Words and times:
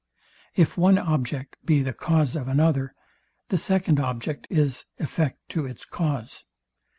If 0.55 0.79
one 0.79 0.97
object 0.97 1.57
be 1.63 1.83
the 1.83 1.93
cause 1.93 2.35
of 2.35 2.47
another, 2.47 2.95
the 3.49 3.57
second 3.59 3.99
object 3.99 4.47
is 4.49 4.85
effect 4.97 5.37
to 5.49 5.67
its 5.67 5.85
cause. 5.85 6.43